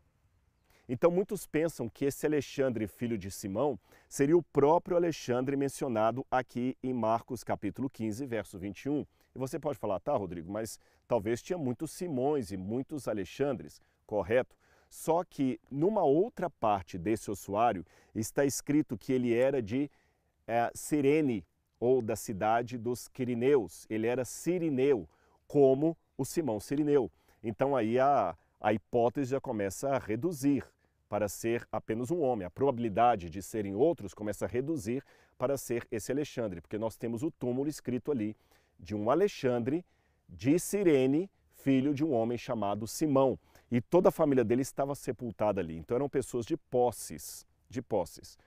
Então 0.92 1.08
muitos 1.08 1.46
pensam 1.46 1.88
que 1.88 2.04
esse 2.04 2.26
Alexandre, 2.26 2.88
filho 2.88 3.16
de 3.16 3.30
Simão, 3.30 3.78
seria 4.08 4.36
o 4.36 4.42
próprio 4.42 4.96
Alexandre 4.96 5.56
mencionado 5.56 6.26
aqui 6.28 6.76
em 6.82 6.92
Marcos 6.92 7.44
capítulo 7.44 7.88
15, 7.88 8.26
verso 8.26 8.58
21. 8.58 9.06
E 9.32 9.38
você 9.38 9.56
pode 9.56 9.78
falar, 9.78 10.00
tá, 10.00 10.16
Rodrigo, 10.16 10.50
mas 10.50 10.80
talvez 11.06 11.40
tinha 11.40 11.56
muitos 11.56 11.92
Simões 11.92 12.50
e 12.50 12.56
muitos 12.56 13.06
Alexandres, 13.06 13.80
correto? 14.04 14.56
Só 14.88 15.22
que 15.22 15.60
numa 15.70 16.02
outra 16.02 16.50
parte 16.50 16.98
desse 16.98 17.30
ossuário 17.30 17.86
está 18.12 18.44
escrito 18.44 18.98
que 18.98 19.12
ele 19.12 19.32
era 19.32 19.62
de 19.62 19.88
é, 20.44 20.72
Sirene, 20.74 21.46
ou 21.78 22.02
da 22.02 22.16
cidade 22.16 22.76
dos 22.76 23.06
Quirineus. 23.06 23.86
Ele 23.88 24.08
era 24.08 24.24
sirineu, 24.24 25.08
como 25.46 25.96
o 26.18 26.24
Simão 26.24 26.58
Sirineu. 26.58 27.08
Então 27.44 27.76
aí 27.76 27.96
a, 27.96 28.36
a 28.60 28.72
hipótese 28.72 29.30
já 29.30 29.40
começa 29.40 29.90
a 29.90 29.98
reduzir 29.98 30.64
para 31.10 31.28
ser 31.28 31.66
apenas 31.72 32.12
um 32.12 32.20
homem. 32.20 32.46
A 32.46 32.50
probabilidade 32.50 33.28
de 33.28 33.42
serem 33.42 33.74
outros 33.74 34.14
começa 34.14 34.44
a 34.44 34.48
reduzir 34.48 35.04
para 35.36 35.58
ser 35.58 35.84
esse 35.90 36.12
Alexandre, 36.12 36.60
porque 36.60 36.78
nós 36.78 36.96
temos 36.96 37.24
o 37.24 37.32
túmulo 37.32 37.68
escrito 37.68 38.12
ali 38.12 38.36
de 38.78 38.94
um 38.94 39.10
Alexandre 39.10 39.84
de 40.28 40.56
Cirene, 40.60 41.28
filho 41.50 41.92
de 41.92 42.04
um 42.04 42.12
homem 42.12 42.38
chamado 42.38 42.86
Simão. 42.86 43.36
E 43.72 43.80
toda 43.80 44.10
a 44.10 44.12
família 44.12 44.44
dele 44.44 44.62
estava 44.62 44.94
sepultada 44.94 45.60
ali. 45.60 45.76
Então 45.76 45.96
eram 45.96 46.08
pessoas 46.08 46.46
de 46.46 46.56
posses, 46.56 47.44
de 47.68 47.82
posses. 47.82 48.38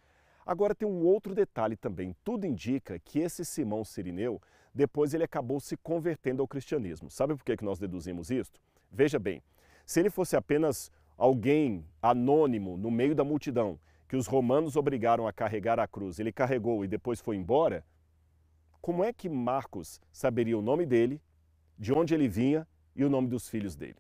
Agora 0.46 0.74
tem 0.74 0.88
um 0.88 1.03
outro 1.03 1.36
detalhe 1.36 1.75
também. 1.75 2.15
Tudo 2.24 2.46
indica 2.46 2.98
que 2.98 3.20
esse 3.20 3.43
Simão 3.43 3.84
Sirineu, 3.84 4.41
depois 4.74 5.13
ele 5.13 5.25
acabou 5.25 5.60
se 5.60 5.75
convertendo 5.75 6.41
ao 6.41 6.48
cristianismo. 6.48 7.12
Sabe 7.12 7.36
por 7.36 7.43
que 7.43 7.62
nós 7.63 7.77
deduzimos 7.77 8.32
isto? 8.32 8.58
Veja 8.89 9.20
bem, 9.20 9.43
se 9.86 10.00
ele 10.00 10.10
fosse 10.10 10.38
apenas 10.38 10.89
alguém 11.24 11.86
anônimo 12.01 12.75
no 12.75 12.92
meio 12.92 13.15
da 13.15 13.24
multidão, 13.24 13.80
que 14.10 14.18
os 14.18 14.27
romanos 14.27 14.75
obrigaram 14.75 15.25
a 15.25 15.32
carregar 15.32 15.80
a 15.80 15.88
cruz, 15.88 16.20
ele 16.20 16.34
carregou 16.34 16.84
e 16.84 16.88
depois 16.88 17.22
foi 17.22 17.38
embora, 17.38 17.86
como 18.82 19.06
é 19.06 19.13
que 19.13 19.30
Marcos 19.30 20.01
saberia 20.12 20.58
o 20.58 20.62
nome 20.62 20.86
dele, 20.86 21.22
de 21.80 21.94
onde 21.94 22.13
ele 22.13 22.27
vinha 22.27 22.68
e 22.94 23.06
o 23.06 23.10
nome 23.10 23.30
dos 23.30 23.48
filhos 23.48 23.74
dele? 23.74 23.96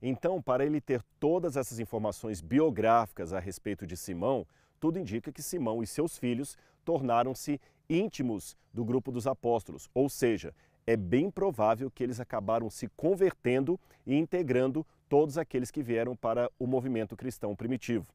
Então, 0.00 0.40
para 0.40 0.64
ele 0.64 0.80
ter 0.80 1.02
todas 1.20 1.58
essas 1.58 1.78
informações 1.78 2.40
biográficas 2.40 3.34
a 3.34 3.38
respeito 3.38 3.86
de 3.86 3.94
Simão, 3.94 4.46
tudo 4.80 4.98
indica 4.98 5.30
que 5.30 5.42
Simão 5.42 5.82
e 5.82 5.86
seus 5.86 6.16
filhos 6.16 6.56
tornaram-se 6.86 7.60
íntimos 7.86 8.56
do 8.72 8.82
grupo 8.82 9.12
dos 9.12 9.26
apóstolos, 9.26 9.90
ou 9.92 10.08
seja, 10.08 10.54
é 10.86 10.96
bem 10.96 11.30
provável 11.30 11.90
que 11.90 12.02
eles 12.02 12.18
acabaram 12.18 12.70
se 12.70 12.88
convertendo 12.96 13.78
e 14.06 14.16
integrando 14.16 14.86
todos 15.08 15.38
aqueles 15.38 15.70
que 15.70 15.82
vieram 15.82 16.16
para 16.16 16.50
o 16.58 16.66
movimento 16.66 17.16
cristão 17.16 17.54
primitivo. 17.54 18.06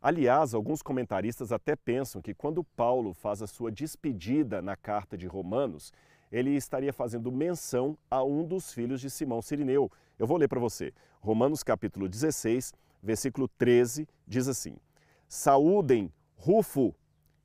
Aliás, 0.00 0.52
alguns 0.52 0.82
comentaristas 0.82 1.50
até 1.50 1.74
pensam 1.74 2.20
que 2.20 2.34
quando 2.34 2.62
Paulo 2.62 3.14
faz 3.14 3.40
a 3.40 3.46
sua 3.46 3.70
despedida 3.70 4.60
na 4.60 4.76
carta 4.76 5.16
de 5.16 5.26
Romanos, 5.26 5.92
ele 6.30 6.50
estaria 6.50 6.92
fazendo 6.92 7.32
menção 7.32 7.96
a 8.10 8.22
um 8.22 8.44
dos 8.44 8.72
filhos 8.72 9.00
de 9.00 9.08
Simão 9.08 9.40
Sirineu. 9.40 9.90
Eu 10.18 10.26
vou 10.26 10.36
ler 10.36 10.48
para 10.48 10.60
você. 10.60 10.92
Romanos 11.20 11.62
capítulo 11.62 12.08
16, 12.08 12.74
versículo 13.02 13.48
13, 13.48 14.06
diz 14.26 14.46
assim: 14.46 14.76
Saúdem 15.28 16.12
Rufo, 16.36 16.94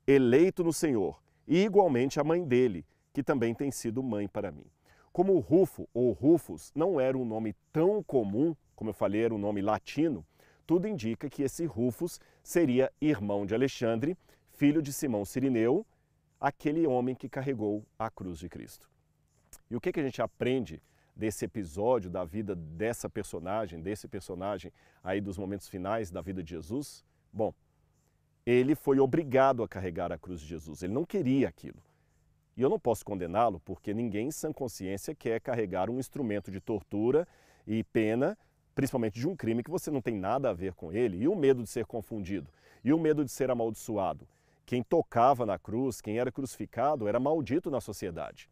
eleito 0.06 0.62
no 0.62 0.72
Senhor, 0.72 1.18
e 1.46 1.64
igualmente 1.64 2.20
a 2.20 2.24
mãe 2.24 2.44
dele, 2.44 2.84
que 3.12 3.22
também 3.22 3.54
tem 3.54 3.70
sido 3.70 4.02
mãe 4.02 4.28
para 4.28 4.52
mim. 4.52 4.66
Como 5.12 5.38
Rufo 5.38 5.88
ou 5.94 6.12
Rufus 6.12 6.70
não 6.74 7.00
era 7.00 7.16
um 7.16 7.24
nome 7.24 7.54
tão 7.72 8.02
comum, 8.02 8.54
como 8.80 8.88
eu 8.88 8.94
falei, 8.94 9.24
era 9.24 9.34
um 9.34 9.38
nome 9.38 9.60
latino, 9.60 10.24
tudo 10.66 10.88
indica 10.88 11.28
que 11.28 11.42
esse 11.42 11.66
Rufus 11.66 12.18
seria 12.42 12.90
irmão 12.98 13.44
de 13.44 13.54
Alexandre, 13.54 14.16
filho 14.52 14.80
de 14.80 14.90
Simão 14.90 15.22
Sirineu, 15.22 15.86
aquele 16.40 16.86
homem 16.86 17.14
que 17.14 17.28
carregou 17.28 17.84
a 17.98 18.08
cruz 18.08 18.38
de 18.38 18.48
Cristo. 18.48 18.88
E 19.70 19.76
o 19.76 19.80
que, 19.82 19.92
que 19.92 20.00
a 20.00 20.02
gente 20.02 20.22
aprende 20.22 20.82
desse 21.14 21.44
episódio 21.44 22.08
da 22.08 22.24
vida 22.24 22.54
dessa 22.54 23.06
personagem, 23.10 23.82
desse 23.82 24.08
personagem 24.08 24.72
aí 25.04 25.20
dos 25.20 25.36
momentos 25.36 25.68
finais 25.68 26.10
da 26.10 26.22
vida 26.22 26.42
de 26.42 26.48
Jesus? 26.48 27.04
Bom, 27.30 27.52
ele 28.46 28.74
foi 28.74 28.98
obrigado 28.98 29.62
a 29.62 29.68
carregar 29.68 30.10
a 30.10 30.16
cruz 30.16 30.40
de 30.40 30.46
Jesus, 30.46 30.82
ele 30.82 30.94
não 30.94 31.04
queria 31.04 31.48
aquilo. 31.48 31.82
E 32.56 32.62
eu 32.62 32.70
não 32.70 32.80
posso 32.80 33.04
condená-lo 33.04 33.60
porque 33.60 33.92
ninguém 33.92 34.28
em 34.28 34.30
sã 34.30 34.50
consciência 34.50 35.14
quer 35.14 35.38
carregar 35.38 35.90
um 35.90 35.98
instrumento 35.98 36.50
de 36.50 36.62
tortura 36.62 37.28
e 37.66 37.84
pena 37.84 38.38
principalmente 38.80 39.20
de 39.20 39.28
um 39.28 39.36
crime 39.36 39.62
que 39.62 39.70
você 39.70 39.90
não 39.90 40.00
tem 40.00 40.16
nada 40.16 40.48
a 40.48 40.54
ver 40.54 40.72
com 40.72 40.90
ele, 40.90 41.18
e 41.18 41.28
o 41.28 41.36
medo 41.36 41.62
de 41.62 41.68
ser 41.68 41.84
confundido, 41.84 42.48
e 42.82 42.94
o 42.94 42.98
medo 42.98 43.22
de 43.22 43.30
ser 43.30 43.50
amaldiçoado. 43.50 44.26
Quem 44.64 44.82
tocava 44.82 45.44
na 45.44 45.58
cruz, 45.58 46.00
quem 46.00 46.18
era 46.18 46.32
crucificado, 46.32 47.06
era 47.06 47.20
maldito 47.20 47.70
na 47.70 47.78
sociedade. 47.78 48.48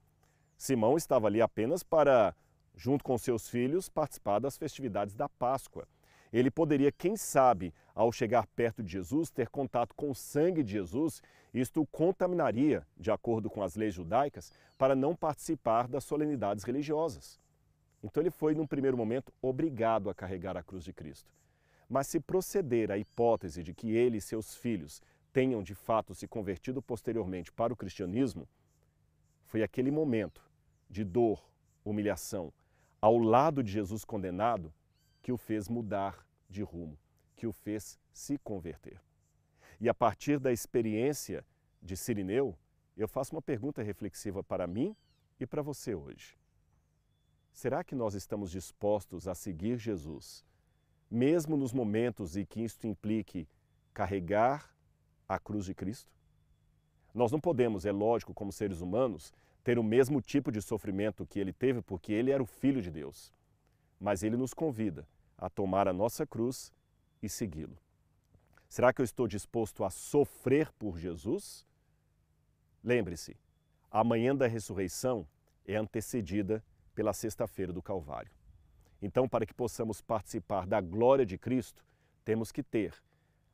Simão 0.54 0.98
estava 0.98 1.28
ali 1.28 1.40
apenas 1.40 1.82
para, 1.82 2.36
junto 2.76 3.02
com 3.02 3.16
seus 3.16 3.48
filhos, 3.48 3.88
participar 3.88 4.38
das 4.38 4.58
festividades 4.58 5.14
da 5.14 5.30
Páscoa. 5.30 5.88
Ele 6.30 6.50
poderia, 6.50 6.92
quem 6.92 7.16
sabe, 7.16 7.72
ao 7.94 8.12
chegar 8.12 8.46
perto 8.48 8.82
de 8.82 8.92
Jesus, 8.92 9.30
ter 9.30 9.48
contato 9.48 9.94
com 9.94 10.10
o 10.10 10.14
sangue 10.14 10.62
de 10.62 10.72
Jesus, 10.72 11.22
isto 11.54 11.80
o 11.80 11.86
contaminaria, 11.86 12.86
de 12.98 13.10
acordo 13.10 13.48
com 13.48 13.62
as 13.62 13.76
leis 13.76 13.94
judaicas, 13.94 14.52
para 14.76 14.94
não 14.94 15.16
participar 15.16 15.88
das 15.88 16.04
solenidades 16.04 16.64
religiosas. 16.64 17.40
Então 18.02 18.22
ele 18.22 18.30
foi, 18.30 18.54
num 18.54 18.66
primeiro 18.66 18.96
momento, 18.96 19.32
obrigado 19.42 20.08
a 20.08 20.14
carregar 20.14 20.56
a 20.56 20.62
cruz 20.62 20.84
de 20.84 20.92
Cristo. 20.92 21.32
Mas 21.88 22.06
se 22.06 22.20
proceder 22.20 22.90
à 22.90 22.98
hipótese 22.98 23.62
de 23.62 23.74
que 23.74 23.90
ele 23.90 24.18
e 24.18 24.20
seus 24.20 24.54
filhos 24.54 25.02
tenham 25.32 25.62
de 25.62 25.74
fato 25.74 26.14
se 26.14 26.28
convertido 26.28 26.82
posteriormente 26.82 27.52
para 27.52 27.72
o 27.72 27.76
cristianismo, 27.76 28.48
foi 29.44 29.62
aquele 29.62 29.90
momento 29.90 30.42
de 30.88 31.04
dor, 31.04 31.42
humilhação, 31.84 32.52
ao 33.00 33.18
lado 33.18 33.62
de 33.62 33.72
Jesus 33.72 34.04
condenado, 34.04 34.72
que 35.22 35.32
o 35.32 35.36
fez 35.36 35.68
mudar 35.68 36.26
de 36.48 36.62
rumo, 36.62 36.98
que 37.34 37.46
o 37.46 37.52
fez 37.52 37.98
se 38.12 38.38
converter. 38.38 39.00
E 39.80 39.88
a 39.88 39.94
partir 39.94 40.38
da 40.38 40.52
experiência 40.52 41.44
de 41.80 41.96
Sirineu, 41.96 42.56
eu 42.96 43.06
faço 43.06 43.34
uma 43.34 43.42
pergunta 43.42 43.82
reflexiva 43.82 44.42
para 44.42 44.66
mim 44.66 44.94
e 45.38 45.46
para 45.46 45.62
você 45.62 45.94
hoje. 45.94 46.36
Será 47.52 47.82
que 47.82 47.94
nós 47.94 48.14
estamos 48.14 48.50
dispostos 48.50 49.26
a 49.26 49.34
seguir 49.34 49.78
Jesus, 49.78 50.44
mesmo 51.10 51.56
nos 51.56 51.72
momentos 51.72 52.36
em 52.36 52.44
que 52.44 52.60
isto 52.60 52.86
implique 52.86 53.48
carregar 53.92 54.72
a 55.28 55.38
cruz 55.38 55.64
de 55.64 55.74
Cristo? 55.74 56.12
Nós 57.14 57.32
não 57.32 57.40
podemos, 57.40 57.84
é 57.84 57.92
lógico, 57.92 58.32
como 58.32 58.52
seres 58.52 58.80
humanos, 58.80 59.32
ter 59.64 59.78
o 59.78 59.82
mesmo 59.82 60.20
tipo 60.20 60.52
de 60.52 60.62
sofrimento 60.62 61.26
que 61.26 61.38
ele 61.38 61.52
teve, 61.52 61.82
porque 61.82 62.12
ele 62.12 62.30
era 62.30 62.42
o 62.42 62.46
Filho 62.46 62.80
de 62.80 62.90
Deus. 62.90 63.32
Mas 64.00 64.22
ele 64.22 64.36
nos 64.36 64.54
convida 64.54 65.06
a 65.36 65.50
tomar 65.50 65.88
a 65.88 65.92
nossa 65.92 66.26
cruz 66.26 66.72
e 67.22 67.28
segui-lo. 67.28 67.76
Será 68.68 68.92
que 68.92 69.00
eu 69.00 69.04
estou 69.04 69.26
disposto 69.26 69.82
a 69.82 69.90
sofrer 69.90 70.70
por 70.72 70.98
Jesus? 70.98 71.66
Lembre-se, 72.84 73.36
a 73.90 74.04
manhã 74.04 74.36
da 74.36 74.46
ressurreição 74.46 75.26
é 75.66 75.76
antecedida 75.76 76.62
pela 76.98 77.12
sexta-feira 77.12 77.72
do 77.72 77.80
Calvário. 77.80 78.32
Então, 79.00 79.28
para 79.28 79.46
que 79.46 79.54
possamos 79.54 80.00
participar 80.00 80.66
da 80.66 80.80
glória 80.80 81.24
de 81.24 81.38
Cristo, 81.38 81.86
temos 82.24 82.50
que 82.50 82.60
ter 82.60 82.92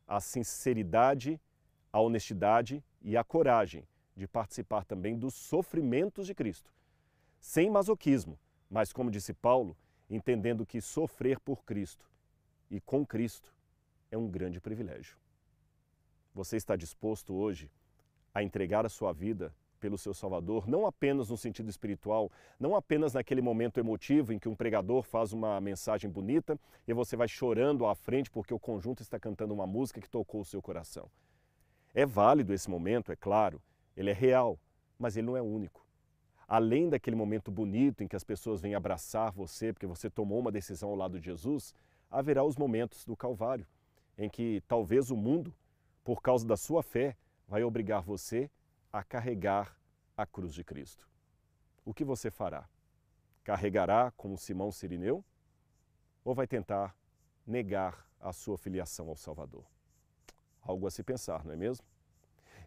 a 0.08 0.18
sinceridade, 0.18 1.38
a 1.92 2.00
honestidade 2.00 2.82
e 3.02 3.18
a 3.18 3.22
coragem 3.22 3.86
de 4.16 4.26
participar 4.26 4.86
também 4.86 5.18
dos 5.18 5.34
sofrimentos 5.34 6.26
de 6.26 6.34
Cristo. 6.34 6.72
Sem 7.38 7.68
masoquismo, 7.68 8.38
mas 8.70 8.94
como 8.94 9.10
disse 9.10 9.34
Paulo, 9.34 9.76
entendendo 10.08 10.64
que 10.64 10.80
sofrer 10.80 11.38
por 11.38 11.66
Cristo 11.66 12.10
e 12.70 12.80
com 12.80 13.04
Cristo 13.04 13.54
é 14.10 14.16
um 14.16 14.26
grande 14.26 14.58
privilégio. 14.58 15.18
Você 16.34 16.56
está 16.56 16.76
disposto 16.76 17.34
hoje 17.34 17.70
a 18.32 18.42
entregar 18.42 18.86
a 18.86 18.88
sua 18.88 19.12
vida 19.12 19.54
pelo 19.84 19.98
seu 19.98 20.14
Salvador, 20.14 20.66
não 20.66 20.86
apenas 20.86 21.28
no 21.28 21.36
sentido 21.36 21.68
espiritual, 21.68 22.32
não 22.58 22.74
apenas 22.74 23.12
naquele 23.12 23.42
momento 23.42 23.78
emotivo 23.78 24.32
em 24.32 24.38
que 24.38 24.48
um 24.48 24.56
pregador 24.56 25.02
faz 25.02 25.34
uma 25.34 25.60
mensagem 25.60 26.08
bonita 26.08 26.58
e 26.88 26.94
você 26.94 27.18
vai 27.18 27.28
chorando 27.28 27.84
à 27.84 27.94
frente 27.94 28.30
porque 28.30 28.54
o 28.54 28.58
conjunto 28.58 29.02
está 29.02 29.20
cantando 29.20 29.52
uma 29.52 29.66
música 29.66 30.00
que 30.00 30.08
tocou 30.08 30.40
o 30.40 30.44
seu 30.44 30.62
coração. 30.62 31.06
É 31.92 32.06
válido 32.06 32.54
esse 32.54 32.70
momento, 32.70 33.12
é 33.12 33.16
claro, 33.16 33.60
ele 33.94 34.08
é 34.08 34.14
real, 34.14 34.58
mas 34.98 35.18
ele 35.18 35.26
não 35.26 35.36
é 35.36 35.42
único. 35.42 35.86
Além 36.48 36.88
daquele 36.88 37.14
momento 37.14 37.50
bonito 37.50 38.02
em 38.02 38.08
que 38.08 38.16
as 38.16 38.24
pessoas 38.24 38.62
vêm 38.62 38.74
abraçar 38.74 39.32
você 39.32 39.70
porque 39.70 39.86
você 39.86 40.08
tomou 40.08 40.38
uma 40.38 40.50
decisão 40.50 40.88
ao 40.88 40.96
lado 40.96 41.20
de 41.20 41.26
Jesus, 41.26 41.74
haverá 42.10 42.42
os 42.42 42.56
momentos 42.56 43.04
do 43.04 43.14
Calvário, 43.14 43.66
em 44.16 44.30
que 44.30 44.62
talvez 44.66 45.10
o 45.10 45.16
mundo, 45.16 45.52
por 46.02 46.22
causa 46.22 46.46
da 46.46 46.56
sua 46.56 46.82
fé, 46.82 47.14
vai 47.46 47.62
obrigar 47.62 48.00
você 48.00 48.50
a 48.94 49.02
carregar 49.02 49.76
a 50.16 50.24
cruz 50.24 50.54
de 50.54 50.62
Cristo. 50.62 51.04
O 51.84 51.92
que 51.92 52.04
você 52.04 52.30
fará? 52.30 52.68
Carregará 53.42 54.12
como 54.16 54.38
Simão 54.38 54.70
Sirineu? 54.70 55.24
Ou 56.24 56.32
vai 56.32 56.46
tentar 56.46 56.96
negar 57.44 58.06
a 58.20 58.32
sua 58.32 58.56
filiação 58.56 59.08
ao 59.08 59.16
Salvador? 59.16 59.64
Algo 60.62 60.86
a 60.86 60.92
se 60.92 61.02
pensar, 61.02 61.44
não 61.44 61.52
é 61.52 61.56
mesmo? 61.56 61.84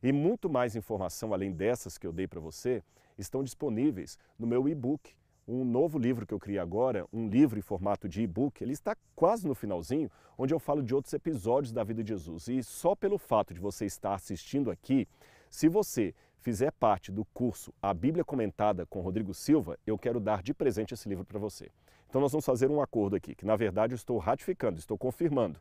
E 0.04 0.12
muito 0.12 0.50
mais 0.50 0.76
informação 0.76 1.34
além 1.34 1.50
dessas 1.50 1.98
que 1.98 2.06
eu 2.06 2.12
dei 2.12 2.28
para 2.28 2.42
você 2.42 2.84
estão 3.18 3.42
disponíveis 3.42 4.20
no 4.38 4.46
meu 4.46 4.68
e-book, 4.68 5.16
um 5.48 5.64
novo 5.64 5.98
livro 5.98 6.28
que 6.28 6.34
eu 6.34 6.40
criei 6.42 6.60
agora, 6.60 7.08
um 7.14 7.30
livro 7.30 7.58
em 7.58 7.62
formato 7.62 8.10
de 8.10 8.22
e-book. 8.22 8.62
Ele 8.62 8.74
está 8.74 8.98
quase 9.16 9.48
no 9.48 9.56
finalzinho, 9.56 10.12
onde 10.38 10.54
eu 10.54 10.60
falo 10.60 10.84
de 10.84 10.94
outros 10.94 11.14
episódios 11.14 11.72
da 11.72 11.86
vida 11.86 12.04
de 12.04 12.10
Jesus. 12.10 12.50
E 12.50 12.62
só 12.62 12.94
pelo 12.96 13.18
fato 13.18 13.54
de 13.54 13.62
você 13.62 13.86
estar 13.86 14.14
assistindo 14.14 14.70
aqui, 14.70 15.08
se 15.50 15.68
você 15.68 16.14
fizer 16.40 16.72
parte 16.72 17.12
do 17.12 17.26
curso 17.26 17.74
A 17.82 17.94
Bíblia 17.94 18.24
Comentada 18.24 18.86
com 18.86 19.02
Rodrigo 19.02 19.34
Silva, 19.34 19.78
eu 19.86 19.98
quero 19.98 20.20
dar 20.20 20.42
de 20.42 20.54
presente 20.54 20.94
esse 20.94 21.10
livro 21.10 21.26
para 21.26 21.40
você. 21.40 21.70
Então 22.10 22.22
nós 22.22 22.32
vamos 22.32 22.46
fazer 22.46 22.70
um 22.70 22.82
acordo 22.82 23.16
aqui, 23.16 23.36
que 23.36 23.46
na 23.46 23.56
verdade 23.56 23.94
eu 23.94 23.98
estou 23.98 24.18
ratificando, 24.18 24.80
estou 24.80 24.98
confirmando. 24.98 25.60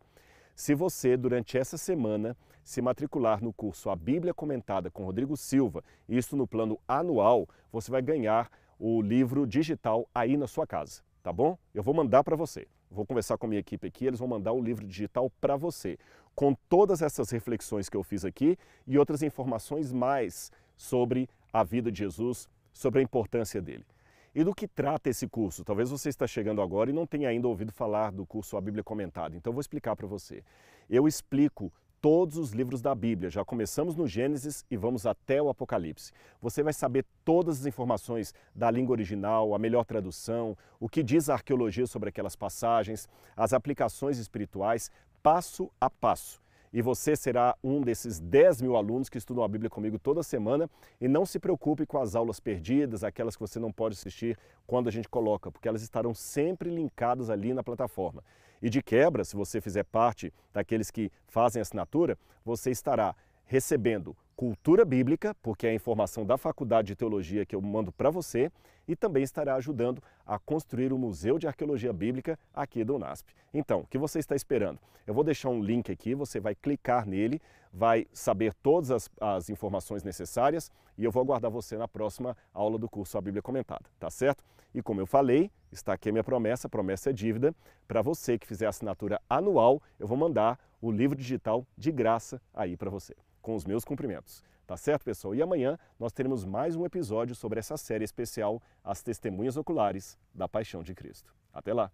Se 0.55 0.75
você, 0.75 1.17
durante 1.17 1.59
essa 1.59 1.77
semana, 1.77 2.37
se 2.65 2.81
matricular 2.81 3.43
no 3.43 3.53
curso 3.53 3.91
A 3.91 3.97
Bíblia 3.97 4.33
Comentada 4.33 4.91
com 4.91 5.05
Rodrigo 5.05 5.37
Silva, 5.37 5.85
isso 6.09 6.37
no 6.37 6.47
plano 6.47 6.79
anual, 6.89 7.49
você 7.71 7.91
vai 7.91 8.01
ganhar 8.01 8.51
o 8.79 9.03
livro 9.03 9.47
digital 9.47 10.09
aí 10.15 10.37
na 10.37 10.47
sua 10.47 10.67
casa, 10.67 11.03
tá 11.23 11.33
bom? 11.33 11.59
Eu 11.75 11.83
vou 11.83 11.93
mandar 11.95 12.25
para 12.25 12.37
você. 12.37 12.67
Vou 12.91 13.05
conversar 13.05 13.37
com 13.37 13.47
a 13.47 13.49
minha 13.49 13.61
equipe 13.61 13.87
aqui, 13.87 14.07
eles 14.07 14.19
vão 14.19 14.29
mandar 14.29 14.53
o 14.53 14.63
livro 14.63 14.87
digital 14.87 15.31
para 15.41 15.57
você, 15.57 15.99
com 16.37 16.55
todas 16.69 17.01
essas 17.01 17.31
reflexões 17.31 17.89
que 17.89 17.97
eu 17.97 18.03
fiz 18.03 18.25
aqui 18.25 18.59
e 18.87 18.99
outras 18.99 19.23
informações 19.23 19.91
mais 19.91 20.53
sobre 20.77 21.29
a 21.51 21.65
vida 21.65 21.91
de 21.91 22.01
Jesus, 22.01 22.47
sobre 22.75 23.01
a 23.01 23.03
importância 23.03 23.61
dele. 23.61 23.87
E 24.35 24.45
do 24.45 24.55
que 24.55 24.69
trata 24.69 25.09
esse 25.09 25.27
curso? 25.27 25.65
Talvez 25.65 25.89
você 25.89 26.11
está 26.11 26.27
chegando 26.27 26.61
agora 26.61 26.91
e 26.91 26.93
não 26.93 27.07
tenha 27.07 27.31
ainda 27.31 27.49
ouvido 27.49 27.73
falar 27.73 28.13
do 28.13 28.27
curso 28.27 28.55
A 28.55 28.61
Bíblia 28.61 28.85
Comentada, 28.85 29.35
então 29.35 29.51
eu 29.51 29.55
vou 29.55 29.63
explicar 29.63 29.97
para 29.97 30.07
você. 30.07 30.45
Eu 30.91 31.09
explico 31.09 31.73
todos 32.03 32.37
os 32.37 32.53
livros 32.53 32.83
da 32.83 32.95
Bíblia. 32.95 33.31
Já 33.31 33.43
começamos 33.43 33.97
no 33.97 34.07
Gênesis 34.07 34.65
e 34.71 34.77
vamos 34.77 35.07
até 35.07 35.41
o 35.41 35.49
Apocalipse. 35.49 36.13
Você 36.41 36.63
vai 36.63 36.75
saber 36.75 37.07
todas 37.25 37.61
as 37.61 37.67
informações 37.67 38.35
da 38.55 38.71
língua 38.71 38.93
original, 38.93 39.55
a 39.55 39.59
melhor 39.59 39.85
tradução, 39.85 40.57
o 40.79 40.89
que 40.89 41.03
diz 41.03 41.31
a 41.31 41.35
arqueologia 41.35 41.87
sobre 41.87 42.11
aquelas 42.11 42.37
passagens, 42.37 43.09
as 43.35 43.55
aplicações 43.55 44.19
espirituais, 44.19 44.91
passo 45.23 45.71
a 45.81 45.89
passo 45.91 46.41
e 46.77 46.83
você 46.83 47.17
será 47.17 47.57
um 47.65 47.81
desses 47.81 48.21
10 48.21 48.61
mil 48.61 48.77
alunos 48.77 49.09
que 49.09 49.17
estudam 49.17 49.43
a 49.43 49.49
Bíblia 49.49 49.71
comigo 49.71 49.99
toda 49.99 50.23
semana. 50.23 50.69
E 51.01 51.09
não 51.09 51.25
se 51.25 51.39
preocupe 51.39 51.87
com 51.87 51.99
as 51.99 52.15
aulas 52.15 52.39
perdidas, 52.39 53.03
aquelas 53.03 53.35
que 53.35 53.41
você 53.41 53.59
não 53.59 53.73
pode 53.73 53.95
assistir 53.95 54.39
quando 54.67 54.87
a 54.87 54.93
gente 54.93 55.09
coloca, 55.09 55.51
porque 55.51 55.67
elas 55.69 55.81
estarão 55.81 56.13
sempre 56.13 56.69
linkadas 56.69 57.31
ali 57.31 57.55
na 57.55 57.63
plataforma. 57.63 58.23
E 58.61 58.69
de 58.69 58.83
quebra, 58.83 59.25
se 59.25 59.35
você 59.35 59.59
fizer 59.59 59.85
parte 59.85 60.31
daqueles 60.53 60.91
que 60.91 61.11
fazem 61.27 61.63
assinatura, 61.63 62.19
você 62.45 62.71
estará 62.71 63.17
recebendo 63.47 64.15
cultura 64.37 64.85
bíblica, 64.85 65.35
porque 65.43 65.67
é 65.67 65.71
a 65.71 65.75
informação 65.75 66.27
da 66.27 66.37
Faculdade 66.37 66.89
de 66.89 66.97
Teologia 66.97 67.47
que 67.47 67.57
eu 67.57 67.63
mando 67.63 67.91
para 67.91 68.11
você, 68.11 68.53
e 68.87 68.95
também 68.95 69.23
estará 69.23 69.55
ajudando 69.57 70.03
a 70.25 70.39
construir 70.39 70.93
o 70.93 70.99
Museu 70.99 71.39
de 71.39 71.47
Arqueologia 71.49 71.93
Bíblica 71.93 72.39
aqui 72.55 72.85
do 72.85 72.95
UNASP. 72.95 73.33
Então, 73.53 73.81
o 73.81 73.87
que 73.87 73.99
você 73.99 74.19
está 74.19 74.37
esperando? 74.37 74.79
Eu 75.07 75.15
vou 75.15 75.25
deixar 75.25 75.49
um 75.49 75.63
link 75.63 75.91
aqui, 75.91 76.15
você 76.15 76.39
vai 76.39 76.55
clicar 76.55 77.07
nele, 77.07 77.41
vai 77.73 78.07
saber 78.13 78.55
todas 78.55 78.91
as, 78.91 79.11
as 79.21 79.51
informações 79.51 80.05
necessárias 80.05 80.71
e 80.97 81.05
eu 81.05 81.11
vou 81.11 81.23
aguardar 81.23 81.51
você 81.51 81.77
na 81.77 81.89
próxima 81.89 82.37
aula 82.53 82.79
do 82.79 82.89
curso 82.89 83.19
A 83.19 83.21
Bíblia 83.21 83.43
Comentada, 83.43 83.85
tá 83.99 84.11
certo? 84.11 84.45
E 84.75 84.83
como 84.83 85.01
eu 85.01 85.07
falei, 85.07 85.51
está 85.73 85.95
aqui 85.95 86.11
a 86.11 86.13
minha 86.13 86.25
promessa, 86.25 86.67
a 86.67 86.71
promessa 86.71 87.11
é 87.11 87.13
dívida. 87.13 87.55
Para 87.89 88.03
você 88.03 88.39
que 88.39 88.47
fizer 88.47 88.67
assinatura 88.67 89.21
anual, 89.29 89.83
eu 89.99 90.07
vou 90.07 90.17
mandar 90.17 90.59
o 90.81 90.93
livro 90.93 91.17
digital 91.17 91.67
de 91.77 91.91
graça 91.91 92.41
aí 92.55 92.77
para 92.77 92.91
você 92.91 93.15
com 93.47 93.55
os 93.55 93.65
meus 93.65 93.85
cumprimentos. 93.85 94.43
Tá 94.67 94.77
certo, 94.77 95.05
pessoal? 95.05 95.33
E 95.33 95.41
amanhã 95.41 95.79
nós 96.01 96.13
teremos 96.13 96.45
mais 96.45 96.75
um 96.75 96.85
episódio 96.85 97.33
sobre 97.37 97.61
essa 97.61 97.77
série 97.77 98.03
especial 98.03 98.61
As 98.83 99.05
Testemunhas 99.05 99.57
Oculares 99.57 100.19
da 100.35 100.49
Paixão 100.49 100.83
de 100.83 100.97
Cristo. 100.97 101.33
Até 101.53 101.73
lá! 101.73 101.93